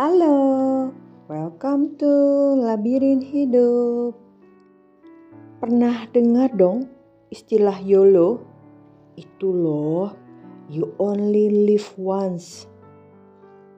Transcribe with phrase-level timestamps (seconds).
[0.00, 0.88] Halo,
[1.28, 2.08] welcome to
[2.56, 4.16] Labirin Hidup.
[5.60, 6.88] Pernah dengar dong
[7.28, 8.40] istilah YOLO?
[9.20, 10.16] Itu loh,
[10.72, 12.64] you only live once.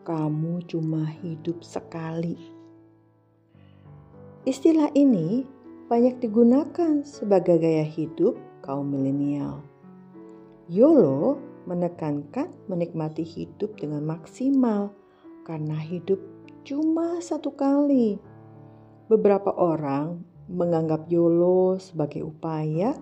[0.07, 2.39] Kamu cuma hidup sekali.
[4.47, 5.43] Istilah ini
[5.91, 9.59] banyak digunakan sebagai gaya hidup kaum milenial.
[10.71, 11.35] YOLO
[11.67, 15.02] menekankan menikmati hidup dengan maksimal
[15.43, 16.19] karena hidup
[16.63, 18.19] cuma satu kali.
[19.11, 22.95] Beberapa orang menganggap YOLO sebagai upaya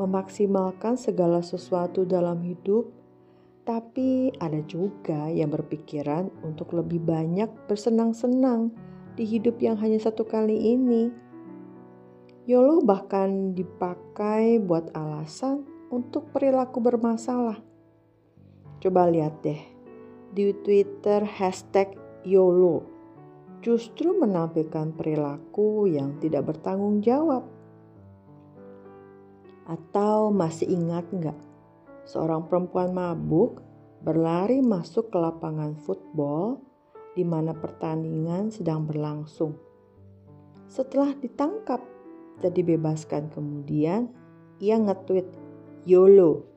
[0.00, 2.90] memaksimalkan segala sesuatu dalam hidup,
[3.62, 8.74] tapi ada juga yang berpikiran untuk lebih banyak bersenang-senang
[9.14, 11.08] di hidup yang hanya satu kali ini.
[12.44, 17.56] YOLO bahkan dipakai buat alasan untuk perilaku bermasalah.
[18.84, 19.73] Coba lihat deh,
[20.34, 21.94] di Twitter hashtag
[22.26, 22.82] YOLO
[23.64, 27.48] justru menampilkan perilaku yang tidak bertanggung jawab.
[29.64, 31.38] Atau masih ingat nggak,
[32.04, 33.64] seorang perempuan mabuk
[34.04, 36.60] berlari masuk ke lapangan football
[37.16, 39.56] di mana pertandingan sedang berlangsung.
[40.68, 41.80] Setelah ditangkap
[42.44, 44.12] dan dibebaskan kemudian,
[44.60, 45.24] ia nge-tweet
[45.88, 46.53] YOLO.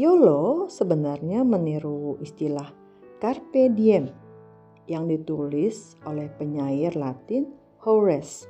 [0.00, 2.72] YOLO sebenarnya meniru istilah
[3.20, 4.08] Carpe Diem
[4.88, 7.52] yang ditulis oleh penyair Latin
[7.84, 8.48] Horace.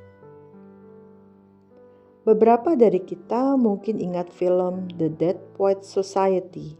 [2.23, 6.79] Beberapa dari kita mungkin ingat film The Dead Poets Society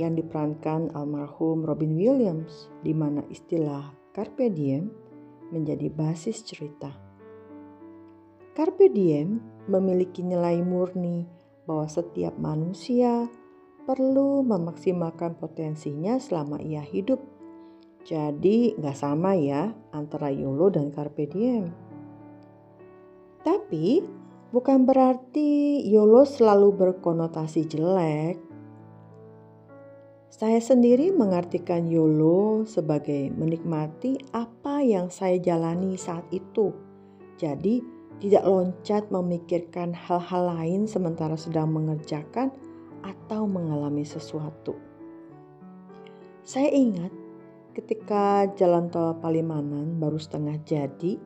[0.00, 4.88] yang diperankan almarhum Robin Williams di mana istilah carpe diem
[5.52, 6.96] menjadi basis cerita.
[8.56, 9.36] Carpe diem
[9.68, 11.28] memiliki nilai murni
[11.68, 13.28] bahwa setiap manusia
[13.88, 17.24] perlu memaksimalkan potensinya selama ia hidup.
[18.04, 21.72] Jadi nggak sama ya antara YOLO dan Carpe Diem.
[23.40, 24.04] Tapi
[24.48, 28.40] Bukan berarti YOLO selalu berkonotasi jelek.
[30.32, 36.72] Saya sendiri mengartikan YOLO sebagai menikmati apa yang saya jalani saat itu.
[37.36, 37.84] Jadi,
[38.24, 42.48] tidak loncat memikirkan hal-hal lain sementara sedang mengerjakan
[43.02, 44.76] atau mengalami sesuatu.
[46.42, 47.12] Saya ingat
[47.76, 51.20] ketika jalan tol Palimanan baru setengah jadi,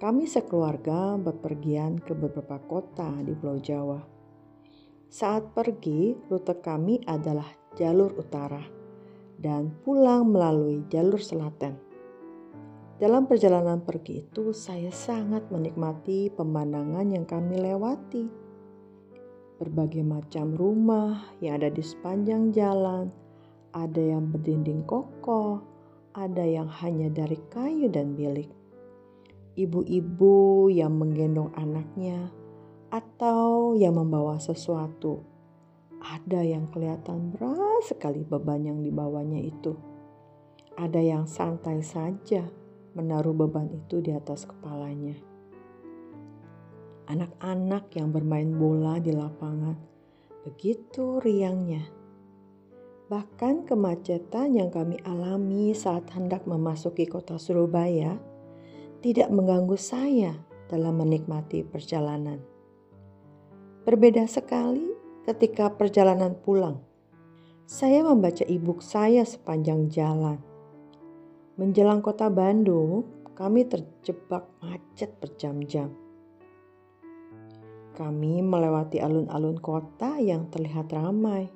[0.00, 4.00] kami sekeluarga bepergian ke beberapa kota di Pulau Jawa.
[5.10, 7.46] Saat pergi, rute kami adalah
[7.76, 8.62] jalur utara
[9.40, 11.80] dan pulang melalui jalur selatan.
[13.00, 18.49] Dalam perjalanan pergi itu, saya sangat menikmati pemandangan yang kami lewati.
[19.60, 23.12] Berbagai macam rumah yang ada di sepanjang jalan,
[23.76, 25.60] ada yang berdinding kokoh,
[26.16, 28.48] ada yang hanya dari kayu dan bilik
[29.60, 32.32] ibu-ibu yang menggendong anaknya
[32.88, 35.20] atau yang membawa sesuatu.
[36.00, 39.76] Ada yang kelihatan berat sekali beban yang dibawanya itu.
[40.80, 42.48] Ada yang santai saja
[42.96, 45.29] menaruh beban itu di atas kepalanya.
[47.10, 49.74] Anak-anak yang bermain bola di lapangan
[50.46, 51.82] begitu riangnya.
[53.10, 58.14] Bahkan kemacetan yang kami alami saat hendak memasuki kota Surabaya
[59.02, 60.38] tidak mengganggu saya
[60.70, 62.38] dalam menikmati perjalanan.
[63.82, 64.86] Berbeda sekali
[65.26, 66.78] ketika perjalanan pulang.
[67.66, 70.38] Saya membaca e-book saya sepanjang jalan.
[71.58, 73.02] Menjelang kota Bandung,
[73.34, 75.99] kami terjebak macet berjam-jam.
[78.00, 81.52] Kami melewati alun-alun kota yang terlihat ramai.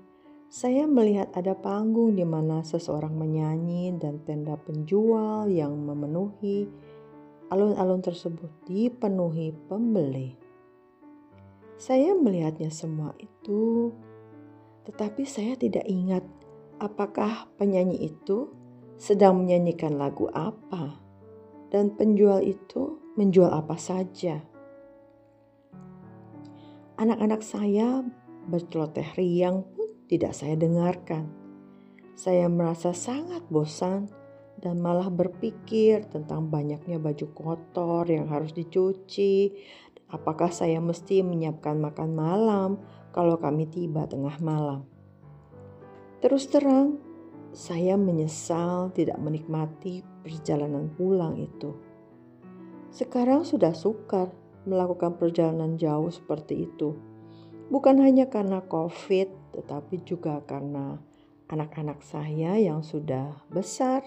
[0.52, 6.68] Saya melihat ada panggung di mana seseorang menyanyi dan tenda penjual yang memenuhi
[7.48, 10.36] alun-alun tersebut dipenuhi pembeli.
[11.80, 13.96] Saya melihatnya semua itu,
[14.84, 16.28] tetapi saya tidak ingat
[16.76, 18.52] apakah penyanyi itu
[19.00, 21.00] sedang menyanyikan lagu apa
[21.72, 24.44] dan penjual itu menjual apa saja.
[26.94, 28.06] Anak-anak saya
[28.46, 31.26] berceloteh riang pun tidak saya dengarkan.
[32.14, 34.06] Saya merasa sangat bosan
[34.62, 39.50] dan malah berpikir tentang banyaknya baju kotor yang harus dicuci.
[40.06, 42.70] Apakah saya mesti menyiapkan makan malam
[43.10, 44.86] kalau kami tiba tengah malam?
[46.22, 47.02] Terus terang,
[47.50, 51.74] saya menyesal tidak menikmati perjalanan pulang itu.
[52.94, 56.96] Sekarang sudah sukar melakukan perjalanan jauh seperti itu.
[57.72, 61.00] Bukan hanya karena COVID, tetapi juga karena
[61.48, 64.04] anak-anak saya yang sudah besar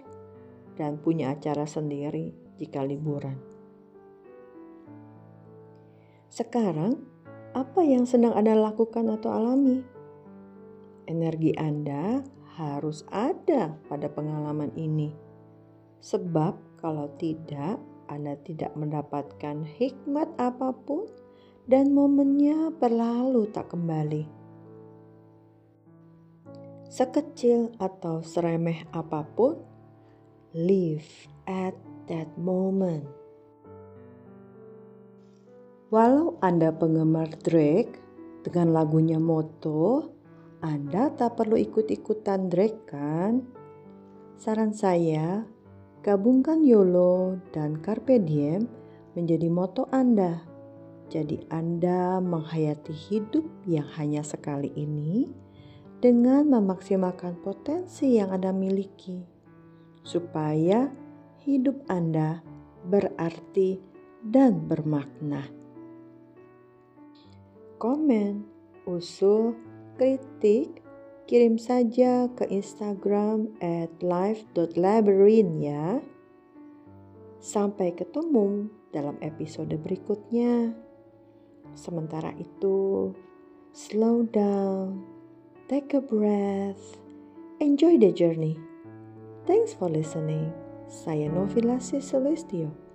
[0.78, 3.38] dan punya acara sendiri jika liburan.
[6.30, 7.02] Sekarang,
[7.58, 9.82] apa yang sedang Anda lakukan atau alami?
[11.10, 12.22] Energi Anda
[12.58, 15.14] harus ada pada pengalaman ini,
[15.98, 21.08] sebab kalau tidak, Anda tidak mendapatkan hikmat apa pun,
[21.68, 24.24] dan momennya berlalu tak kembali.
[26.88, 29.60] Sekecil atau seremeh apa pun,
[30.56, 31.76] live at
[32.08, 33.04] that moment.
[35.92, 38.00] Walau Anda penggemar Drake
[38.44, 40.12] dengan lagunya Moto,
[40.64, 43.44] Anda tak perlu ikut-ikutan Drake kan?
[44.40, 45.44] Saran saya,
[46.08, 48.64] gabungkan YOLO dan Carpe Diem
[49.12, 50.40] menjadi moto Anda.
[51.12, 55.28] Jadi Anda menghayati hidup yang hanya sekali ini
[56.00, 59.20] dengan memaksimalkan potensi yang Anda miliki
[60.08, 60.88] supaya
[61.44, 62.40] hidup Anda
[62.88, 63.76] berarti
[64.24, 65.44] dan bermakna
[67.84, 68.48] komen,
[68.88, 69.60] usul,
[70.00, 70.87] kritik,
[71.28, 76.00] kirim saja ke Instagram at live.labyrinth ya.
[77.44, 80.72] Sampai ketemu dalam episode berikutnya.
[81.76, 83.12] Sementara itu,
[83.76, 85.04] slow down,
[85.68, 86.98] take a breath,
[87.60, 88.56] enjoy the journey.
[89.44, 90.50] Thanks for listening.
[90.88, 92.87] Saya Novila Solistio.